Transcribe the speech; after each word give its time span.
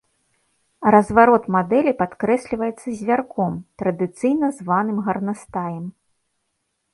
Разварот 0.95 1.43
мадэлі 1.55 1.93
падкрэсліваецца 1.99 2.87
звярком, 3.01 3.53
традыцыйна 3.83 4.47
званым 4.63 4.97
гарнастаем. 5.11 5.85